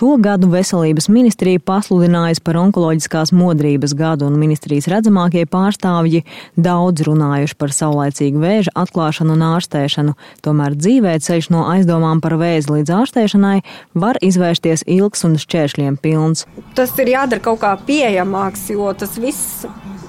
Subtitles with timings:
[0.00, 6.22] Šo gadu veselības ministrija pasludinājusi par onkoloģiskās modrības gadu, un ministrijas redzamākie pārstāvji
[6.56, 10.16] daudz runājuši par saulēcīgu vēža atklāšanu un ārstēšanu.
[10.40, 13.58] Tomēr dzīvē ceļš no aizdomām par vēzi līdz ārstēšanai
[13.92, 16.46] var izvērsties ilgs un šķēršļiem pilns.
[16.80, 19.68] Tas ir jādara kaut kā pieejamāks, jo tas viss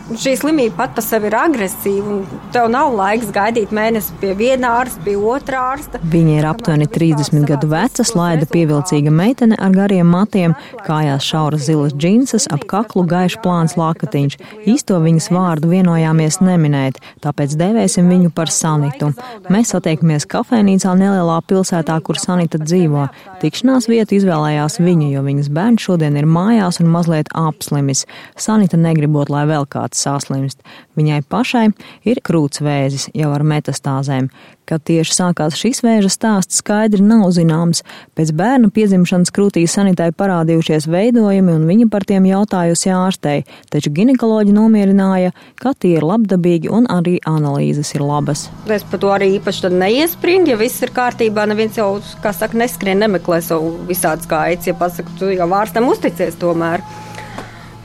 [0.09, 2.18] šī slimība pat par sevi ir agresīva.
[2.54, 6.01] Tev nav laiks gaidīt mēnesi pie viena ārsta, pie otra ārsta.
[6.11, 10.55] Viņa ir aptuveni 30 gadu veca, slaida pievilcīga meitene ar gariem matiem,
[10.86, 14.37] kājās šauras zilas džinsas, ap kaklu gaišs plāns lakatiņš.
[14.71, 19.11] Īsto viņas vārdu vienojāmies neminēt, tāpēc dēvēsim viņu par Sanitu.
[19.52, 23.07] Mēs satiekamies kafejnīcā nelielā pilsētā, kur Sanita dzīvo.
[23.41, 28.05] Tikšanās vietu izvēlējās viņa, jo viņas bērns šodien ir mājās un mazliet apslimis.
[28.39, 30.61] Sanita negribot, lai vēl kāds saslimst.
[31.00, 31.68] Viņai pašai
[32.08, 34.31] ir krūts vēzis jau ar metastāzēm.
[34.72, 37.81] Kad tieši sākās šis vēža stāsts, skaidri nav zināms.
[38.16, 44.55] Pēc bērna piedzimšanas krūtī sanitai parādījušies veidojumi, un viņa par tiem jautājusi ārstei, taču ginekoloģi
[44.55, 48.47] nomierināja, ka tie ir labdabīgi un arī analīzes ir labas.
[48.71, 53.01] Es par to arī īpaši neiespringu, ja viss ir kārtībā, neviens jau, kā saka, neskrien,
[53.03, 56.85] nemeklē savu visādas gaitas, ja pasaka, tu jau ārstam uzticies tomēr.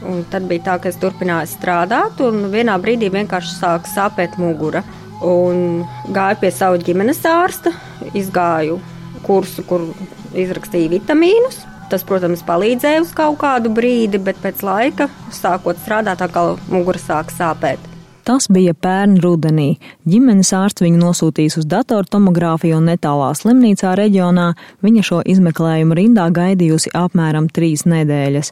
[0.06, 4.84] Un tad bija tā, ka es turpināju strādāt, un vienā brīdī vienkārši sāka sāpēt mugura.
[5.24, 7.72] Un gāju pie sava ģimenes ārsta,
[8.14, 8.78] izgāju
[9.26, 9.88] kursu, kur
[10.36, 11.64] izrakstīja vitamīnus.
[11.90, 17.34] Tas, protams, palīdzēja uz kaut kādu brīdi, bet pēc laika, sākot strādāt, atkal mugura sāka
[17.34, 17.92] sāpēt.
[18.26, 19.76] Tas bija pērn rudenī.
[20.10, 24.48] Ģimenes ārsts viņu nosūtījis uz datortomogrāfiju un netālā slimnīcā reģionā.
[24.82, 28.50] Viņa šo izmeklējumu rindā gaidījusi apmēram trīs nedēļas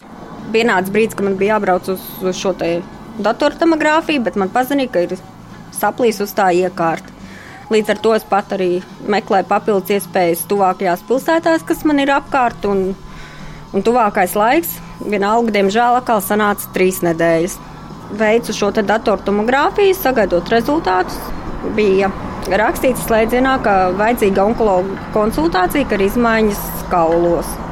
[0.54, 2.54] pienāca brīdis, kad man bija jābrauc uz, uz šo
[3.24, 5.18] datortomogrāfiju, bet man paziņoja, ka ir
[5.74, 7.12] saplīs uz tā iekārta.
[7.72, 12.66] Līdz ar to es pat arī meklēju papildus iespējas tuvākajās pilsētās, kas man ir apkārt.
[12.68, 12.90] Un,
[13.72, 17.56] un tuvākais laiks, vienalga, diemžēl, atkal sanāca trīs nedēļas.
[18.20, 21.16] Veicu šo datortomogrāfiju, sagaidot rezultātus.
[21.74, 22.12] Bija
[22.52, 27.63] rakstīts slēdzienā, ka vajadzīga onkologa konsultācija, ka ir izmaiņas kaulos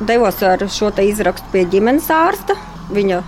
[0.00, 2.56] devos ar šo izrakstu pie ģimenes ārsta.
[2.94, 3.22] Viņa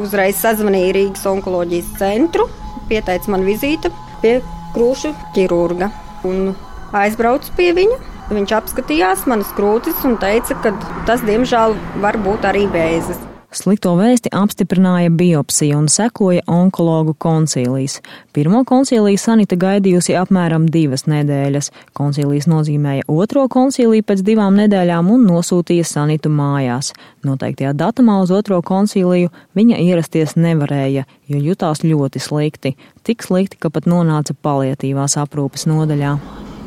[0.00, 2.48] uzreiz sazvanīja Rīgas onkoloģijas centru,
[2.90, 3.92] pieteica man vizīti
[4.22, 4.40] pie
[4.74, 5.90] krūšu ķirurga
[6.28, 6.52] un
[6.96, 8.02] aizbraucu pie viņa.
[8.26, 10.74] Viņš apskatījās manas krūtis un teica, ka
[11.06, 13.35] tas, diemžēl, var būt arī vēzis.
[13.56, 18.02] Slikto vēsti apstiprināja biopsija un sekoja onkologu koncīlijas.
[18.36, 21.70] Pirmo koncīliju Sanita gaidījusi apmēram divas nedēļas.
[21.96, 26.92] Koncīlijas nozīmēja otro koncīliju pēc divām nedēļām un nosūtīja Sanitu mājās.
[27.24, 32.76] Noteiktajā datumā uz otro koncīliju viņa ierasties nevarēja, jo jutās ļoti slikti.
[33.08, 36.12] Tik slikti, ka pat nonāca palietīvās aprūpes nodaļā.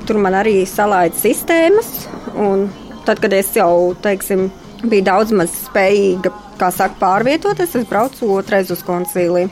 [0.10, 2.66] Tur man arī salaida sistēmas, un
[3.06, 4.48] tad, kad es jau, teiksim,
[4.82, 9.50] biju daudz maz spējīga kā saka, pārvietoties, es braucu otrais uz koncīliju.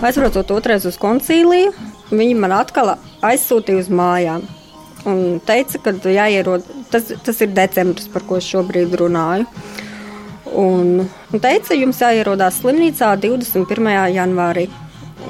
[0.00, 1.72] Aizbraucot otrais uz koncīliju,
[2.12, 2.94] viņi man atkal
[3.26, 4.46] aizsūtīja uz mājām.
[5.08, 9.48] Un teica, ka jāierod, tas, tas ir decembris, par ko es šobrīd runāju.
[10.60, 13.92] Un, un teica, jums jāierodās slimnīcā 21.
[14.14, 14.66] janvārī.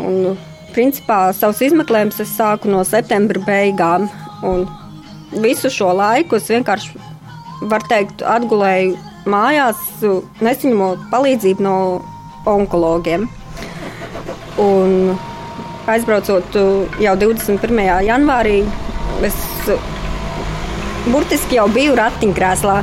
[0.00, 0.38] Un,
[0.74, 4.08] principā savus izmeklējumus es sāku no septembra beigām.
[4.46, 4.66] Un
[5.42, 6.94] visu šo laiku es vienkārši,
[7.70, 8.96] var teikt, atgulēju
[9.28, 9.80] mājās,
[10.40, 11.76] nesaņemot palīdzību no
[12.48, 13.26] onkologiem.
[14.60, 15.16] Un
[15.90, 16.56] aizbraucot
[17.00, 17.82] jau 21.
[18.06, 18.60] janvārī,
[19.26, 19.36] es
[21.10, 22.80] burtiski jau biju ratiņkrēslā.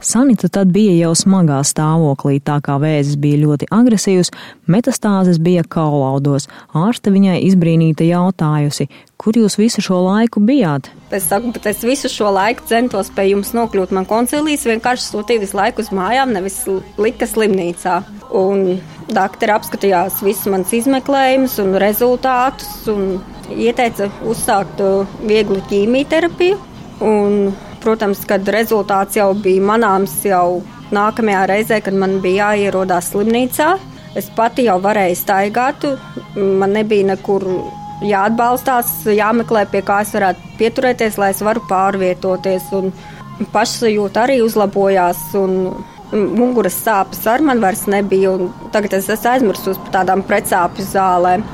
[0.00, 4.30] Sanita tad bija jau smagā stāvoklī, tā kā vēzis bija ļoti agresīvs,
[4.70, 6.48] metastāzes bija kaulaudos.
[6.72, 8.88] Ārste viņai izbrīnīta jautājusi,
[9.20, 10.88] kur jūs visu šo laiku bijāt?
[11.12, 13.92] Es saku, bet es visu šo laiku centos pie jums nokļūt.
[13.92, 16.62] Man koncilijas vienkārši sūtīja visu laiku uz mājām, nevis
[16.96, 18.00] lika slimnīcā.
[18.40, 18.78] Un
[19.12, 23.18] doktori apskatījās visus manus izmeklējumus un rezultātus un
[23.52, 26.68] ieteica uzsākt uh, vieglu ķīmijterapiju.
[27.04, 30.60] Un Protams, kad rezultāts jau bija manāms jau
[30.92, 33.70] nākamajā reizē, kad man bija jāierodās slimnīcā.
[34.18, 35.86] Es pati jau varēju staigāt,
[36.36, 37.46] man nebija nekur
[38.04, 42.68] jāatbalstās, jāmeklē, pie kā es varētu pieturēties, lai es varu pārvietoties.
[42.76, 42.90] Un
[43.54, 45.22] pašsajūta arī uzlabojās.
[46.10, 48.34] Muguras sāpes ar man vairs nebija.
[48.74, 51.46] Tagad es esmu aizmirsus par tādām pretsāpju zālēm.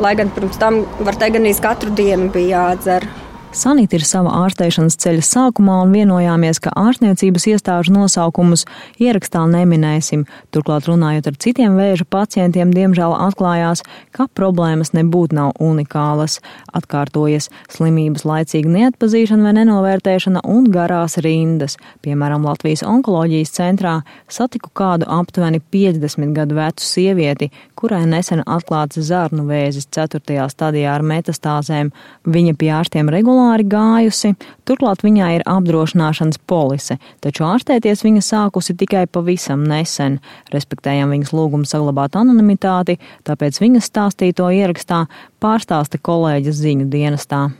[0.00, 3.04] Lai gan pirms tam, var teikt, gan katru dienu bija jādzer.
[3.52, 8.62] Sanita ir sava ārstēšanas ceļa sākumā un vienojāmies, ka ārstniecības iestāžu nosaukumus
[8.96, 10.22] ierakstā neminēsim.
[10.56, 13.84] Turklāt runājot ar citiem vēža pacientiem, diemžēl atklājās,
[14.16, 16.38] ka problēmas nebūtu nav unikālas.
[16.72, 21.76] Atkārtojas slimības laicīga neatpazīšana vai nenovērtēšana un garās rindas.
[22.00, 23.98] Piemēram, Latvijas onkoloģijas centrā
[24.32, 30.40] satiku kādu aptuveni 50 gadu vecu sievieti, kurai nesen atklāts zarnu vēzis 4.
[30.48, 31.92] stadijā ar metastāzēm.
[32.32, 38.76] Viņa pie ārstiem regulāri regulāri gājusi, turklāt viņai ir apdrošināšanas polise, taču ārstēties viņa sākusi
[38.76, 40.20] tikai pavisam nesen.
[40.52, 45.06] Respektējam viņas lūgumu saglabāt anonimitāti, tāpēc viņas stāstīto ierakstā
[45.40, 47.50] pārstāsta kolēģis ziņu dienestā.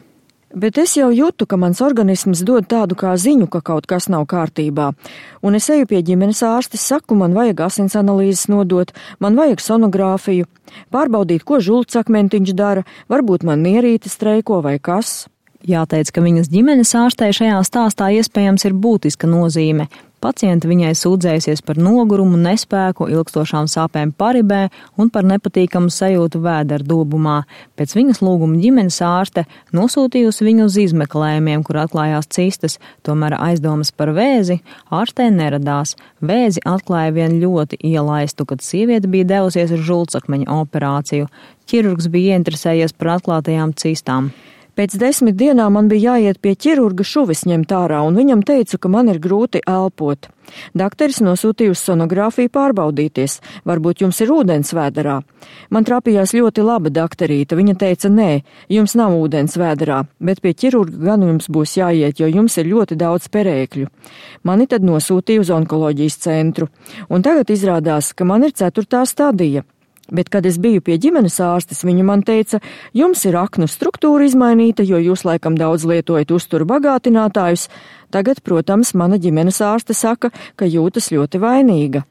[0.55, 4.27] Bet es jau jūtu, ka mans organisms dod tādu kā ziņu, ka kaut kas nav
[4.29, 4.93] kārtībā.
[5.41, 10.47] Un es eju pie ģimenes ārstes, saku, man vajag asins analīzes nodot, man vajag sonogrāfiju,
[10.93, 15.23] pārbaudīt, ko žulcakmentiņš dara, varbūt man mierīte streiko vai kas.
[15.63, 19.87] Jāteic, ka viņas ģimenes ārstē šajā stāstā iespējams ir būtiska nozīme.
[20.23, 24.69] Pacienti viņai sūdzējusies par nogurumu, nespēku, ilgstošām sāpēm paribē
[24.99, 27.41] un par nepatīkamu sajūtu vēdera dobumā.
[27.79, 29.45] Pēc viņas lūguma ģimenes ārste
[29.75, 34.61] nosūtījusi viņu uz izmeklējumiem, kur atklājās cistas, tomēr aizdomas par vēzi
[34.95, 35.97] ārstē neradās.
[36.23, 41.31] Vēzi atklāja vien ļoti ielaistu, kad sieviete bija devusies uz žulcakmeņa operāciju.
[41.71, 44.31] Ķirurgs bija ieinteresējies par atklātajām cistām.
[44.73, 48.89] Pēc desmit dienām man bija jāiet pie ķirurga šuvis ņemt ārā, un viņam teicu, ka
[48.89, 50.31] man ir grūti elpot.
[50.73, 53.35] Dakteris nosūtīja uz sonogrāfiju pārbaudīties,
[53.69, 55.19] varbūt jums ir ūdens vēderā.
[55.69, 58.31] Man trapījās ļoti laba dakterīte, viņa teica, nē,
[58.73, 62.97] jums nav ūdens vēderā, bet pie ķirurga gan jums būs jāiet, jo jums ir ļoti
[62.97, 63.91] daudz perēkļu.
[64.49, 66.73] Mani tad nosūtīja uz onkoloģijas centru,
[67.13, 69.67] un tagad izrādās, ka man ir ceturtā stadija.
[70.13, 72.61] Bet, kad es biju pie ģimenes ārstes, viņa man teica,
[72.93, 77.71] jums ir aknu struktūra izmainīta, jo jūs laikam daudz lietojat uzturu bagātinātājus.
[78.13, 82.05] Tagad, protams, mana ģimenes ārste saka, ka jūtas ļoti vainīga.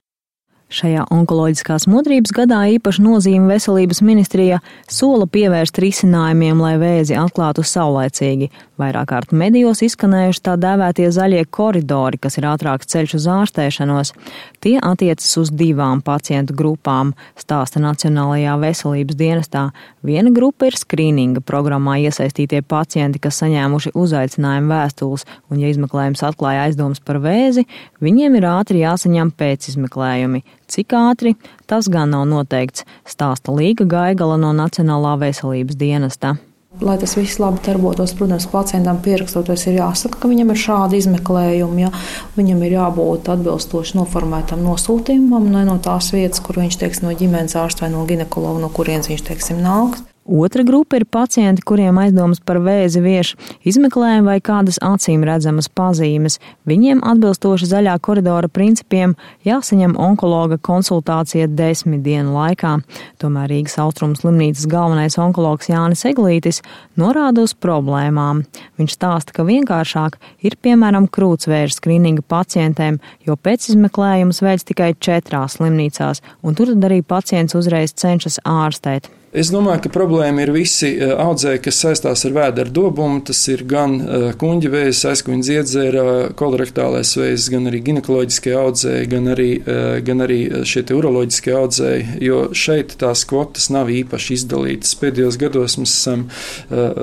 [0.72, 8.48] Šajā onkoloģiskās modrības gadā īpaši nozīme veselības ministrija sola pievērst risinājumiem, lai vēzi atklātu saulēcīgi.
[8.80, 14.14] Vairāk kārt medijos izskanējuši tā dēvētie zaļie koridori, kas ir ātrāks ceļš uz ārstēšanos.
[14.62, 19.64] Tie attiecas uz divām pacientu grupām, stāsta Nacionālajā veselības dienestā.
[20.06, 26.68] Viena grupa ir skrīninga programmā iesaistītie pacienti, kas saņēmuši uzaicinājumu vēstules, un ja izmeklējums atklāja
[26.68, 27.66] aizdomas par vēzi,
[28.06, 30.44] viņiem ir ātri jāsaņem pēcizmeklējumi.
[30.70, 31.34] Cik ātri,
[31.66, 36.38] tas gan nav noteikts, stāsta Līga Gaigala no Nacionālā veselības dienesta.
[36.82, 41.84] Lai tas viss labi darbotos, protams, pacientam pierakstoties ir jāsaka, ka viņam ir šādi izmeklējumi.
[41.86, 41.92] Ja?
[42.38, 47.58] Viņam ir jābūt atbilstoši noformētam nosūtījumam ne no tās vietas, kur viņš teiks, no ģimenes
[47.62, 50.02] ārsta vai no ginekologa, no kurienes viņš teiksim, nāks.
[50.32, 53.34] Otra grupa ir pacienti, kuriem aizdomas par vēzi vieš
[53.68, 56.38] izmeklējumu vai kādas acīm redzamas pazīmes.
[56.64, 62.78] Viņiem atbilstoši zaļā koridora principiem jāsaņem onkologa konsultācija desmit dienu laikā.
[63.20, 66.64] Tomēr Rīgas austrumu slimnīcas galvenais onkologs Jānis Eglītis
[66.96, 68.46] norāda uz problēmām.
[68.80, 70.16] Viņš stāsta, ka vienkāršāk
[70.48, 76.88] ir piemēram krūtsvēža skrīninga pacientiem, jo pēc izmeklējums veids tikai četrās slimnīcās, un tur tad
[76.88, 79.12] arī pacients uzreiz cenšas ārstēt.
[79.32, 83.22] Es domāju, ka problēma ir visi eh, audzēji, kas saistās ar vēdera dobumu.
[83.24, 86.04] Tas ir gan eh, kuģa vēzis, aizkuņa dziedzera,
[86.36, 92.42] kolorektālais vēzis, gan arī ginekoloģiskie audzēji, gan arī, eh, gan arī šie uroloģiskie audzēji, jo
[92.52, 94.98] šeit tās kvotas nav īpaši izdalītas.
[95.00, 96.28] Pēdējos gados mēs esam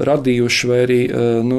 [0.08, 0.98] radījuši vai arī
[1.46, 1.58] nu,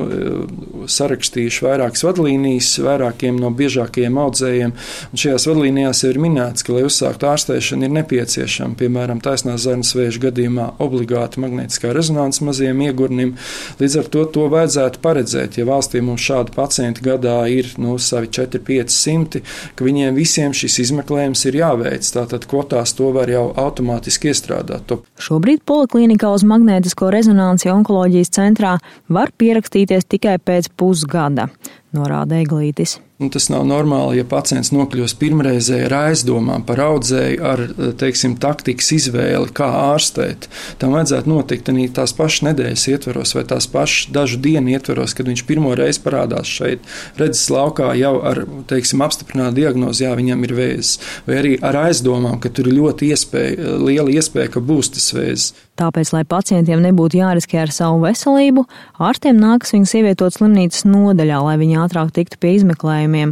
[0.91, 4.73] sarakstījuši vairākas vadlīnijas vairākiem no biežākajiem audzējiem.
[5.09, 10.27] Un šajās vadlīnijās ir minēts, ka, lai uzsāktu ārstēšanu, ir nepieciešama, piemēram, taisnās zarnas vēža
[10.27, 13.35] gadījumā gadījumā obligāti magnētiskā rezonanse maziem iegurnim.
[13.79, 15.57] Līdz ar to to vajadzētu paredzēt.
[15.57, 19.41] Ja valstī mums šādi pacienti gadā ir nu, savi 4-500,
[19.75, 22.05] ka viņiem visiem šis izmeklējums ir jāveic.
[22.13, 24.87] Tātad kvotās to var jau automātiski iestrādāt.
[24.89, 25.01] To.
[25.19, 28.77] Šobrīd poliklinikā uz magnētisko rezonanci onkoloģijas centrā
[29.09, 31.49] var pierakstīties tikai pēc pusgada,
[31.95, 32.99] norāda Eglītis.
[33.19, 37.63] Un nu, tas nav normāli, ja pacients nokļūst pirmreizē ar aizdomām par audzēju, ar
[37.99, 40.47] teiksim, taktikas izvēli, kā ārstēt.
[40.79, 45.27] Tam vajadzētu notikt arī tās pašas nedēļas ietvaros, vai tās pašas dažu dienu ietvaros, kad
[45.27, 46.87] viņš pirmo reizi parādās šeit,
[47.19, 50.95] redzes laukā jau ar teiksim, apstiprinātu diagnozi, jā, viņam ir vēzis,
[51.27, 55.51] vai arī ar aizdomām, ka tur ir ļoti iespēja, liela iespēja, ka būs tas vēzis.
[55.79, 58.65] Tāpēc, lai pacientiem nebūtu jāriskē ar savu veselību,
[58.99, 63.31] ārstiem nākas viņus ievietot slimnīcas nodaļā, lai viņi ātrāk tiktu pie izmeklējumiem.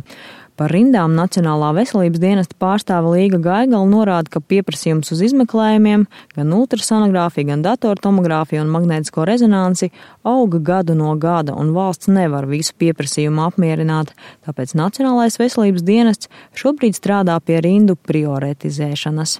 [0.57, 7.51] Par rindām Nacionālā veselības dienesta pārstāve Līga Gaigala norāda, ka pieprasījums uz izmeklējumiem, gan ultrasonogrāfiju,
[7.51, 9.91] gan datortomogrāfiju un magnētisko rezonanci
[10.25, 14.15] auga gadu no gada, un valsts nevar visu pieprasījumu apmierināt,
[14.47, 19.35] tāpēc Nacionālais veselības dienests šobrīd strādā pie rindu prioritizēšanas.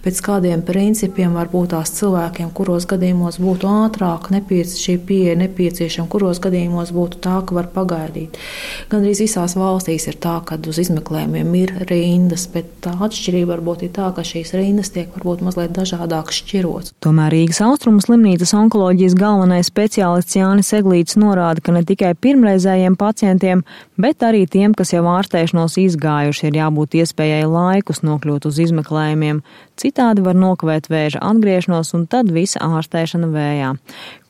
[0.00, 6.40] Pēc kādiem principiem varbūt tās cilvēkiem, kuros gadījumos būtu ātrāk nepiec šī pieeja nepieciešama, kuros
[6.40, 8.40] gadījumos būtu tā, ka var pagaidīt.
[8.88, 13.84] Gan arī visās valstīs ir tā, ka uz izmeklējumiem ir rindas, bet tā atšķirība varbūt
[13.86, 16.94] ir tā, ka šīs rindas tiek varbūt mazliet dažādāk šķirots.
[17.02, 23.64] Tomēr Rīgas austrumu slimnīcas onkoloģijas galvenais speciālists Jānis Eglīts norāda, ka ne tikai pirmreizējiem pacientiem,
[24.00, 29.42] bet arī tiem, kas jau ārstēšanos izgājuši, ir jābūt iespējai laikus nokļūt uz izmeklējumiem.
[29.82, 33.72] Citādi var nokavēt vēža atgriešanos un tad visa ārstēšana vējā.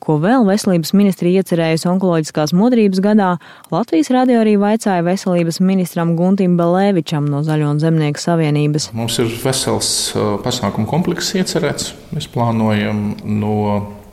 [0.03, 3.29] Ko vēl veselības ministrija iecerējusi onkoloģiskās modrības gadā,
[3.71, 8.89] Latvijas radio arī vaicāja veselības ministram Guntim Belēvičam no Zaļo un Zemnieku savienības.
[8.97, 9.93] Mums ir vesels
[10.43, 11.93] pasākumu komplekss iecerēts.
[12.11, 13.55] Mēs plānojam no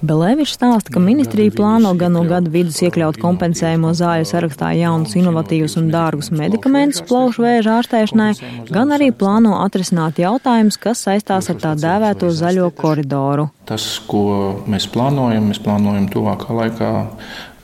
[0.00, 5.76] Belēvičs stāsta, ka ministrija plāno gan no gada vidus iekļaut kompensējumu zāļu sarakstā jaunus, inovatīvus
[5.76, 8.30] un dārgus medikamentus plaušu vēža ārstēšanai,
[8.73, 13.50] gan arī plāno atrisināt jautājumus, kas saistās ar tā dēvēto zaļo koridoru.
[13.69, 14.25] Tas, ko
[14.71, 16.92] mēs plānojam, mēs plānojam tuvākā laikā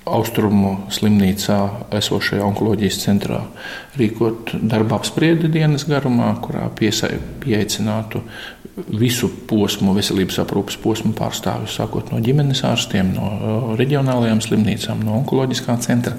[0.06, 1.56] Austrumu slimnīcā
[1.98, 3.40] esošajā onkoloģijas centrā
[3.98, 8.22] rīkot darba apspriedi dienas garumā, kurā pieaicinātu
[9.00, 15.74] visu posmu, veselības aprūpas posmu pārstāvjus, sākot no ģimenes ārstiem, no reģionālajām slimnīcām, no onkoloģiskā
[15.82, 16.14] centra,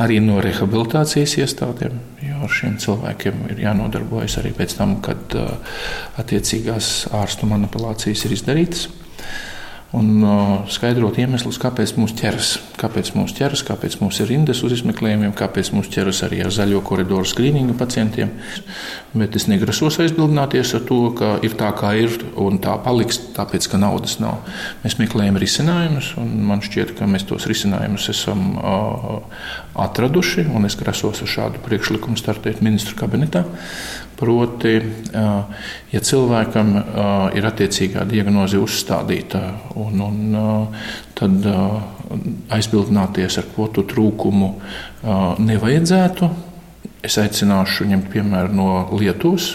[0.00, 1.98] arī no rehabilitācijas iestādēm.
[2.28, 5.34] Jo ar šiem cilvēkiem ir jānodarbojas arī pēc tam, kad
[6.20, 8.86] attiecīgās ārstu manipulācijas ir izdarītas
[9.96, 14.76] un uh, skaidrot iemeslus, kāpēc mūs ķeras, kāpēc mūs ķeras, kāpēc mums ir rindas uz
[14.76, 18.30] izmeklējumiem, kāpēc mūs ķeras arī ar zaļo koridoru skrīningu pacientiem.
[19.18, 23.66] Bet es negrasos aizbildināties ar to, ka ir tā, kā ir, un tā paliks, tāpēc,
[23.72, 24.44] ka naudas nav.
[24.84, 29.42] Mēs meklējam risinājumus, un man šķiet, ka mēs tos risinājumus esam uh,
[29.88, 33.42] atraduši, un es grasos ar šādu priekšlikumu startēt ministru kabinetā.
[34.20, 34.74] Proti,
[35.92, 36.74] ja cilvēkam
[37.38, 39.40] ir attiecīgā diagnoze uzstādīta,
[39.80, 40.68] un, un,
[41.16, 41.48] tad
[42.52, 44.52] aizbildināties ar kvotu trūkumu
[45.40, 46.30] nevajadzētu.
[47.08, 49.54] Es aicināšu ņemt piemēru no Lietuvas.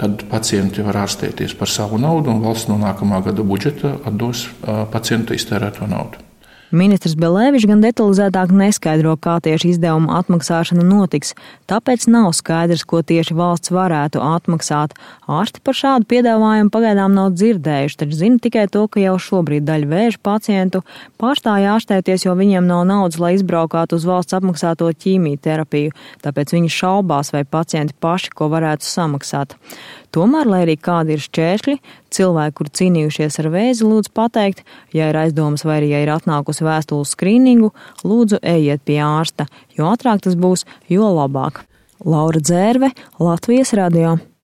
[0.00, 4.46] Tad pacienti var ārstēties par savu naudu, un valsts no nākamā gada budžeta atdos
[4.92, 6.25] pacienta iztērēto naudu.
[6.74, 11.36] Ministrs Belēvičs gan detalizētāk neskaidro, kā tieši izdevuma atmaksāšana notiks,
[11.70, 14.96] tāpēc nav skaidrs, ko tieši valsts varētu atmaksāt.
[15.30, 19.90] Ārsti par šādu piedāvājumu pagaidām nav dzirdējuši, taču zina tikai to, ka jau šobrīd daļa
[19.92, 20.82] vēža pacientu
[21.22, 25.94] pārstāja ārstēties, jo viņiem nav naudas, lai izbraukātu uz valsts apmaksāto ķīmijterapiju,
[26.26, 29.54] tāpēc viņi šaubās, vai pacienti paši ko varētu samaksāt.
[30.16, 31.74] Tomēr, lai arī kādi ir šķēršļi,
[32.16, 34.62] cilvēki, kur cīnījušies ar vēzi, lūdzu pateikt,
[34.96, 37.68] ja ir aizdomas vai arī ja ir atnākusi vēstule skrīningu,
[38.00, 39.44] lūdzu ejiet pie ārsta,
[39.76, 41.66] jo ātrāk tas būs, jo labāk.
[42.00, 44.16] Laura Dzērve, Latvijas radio.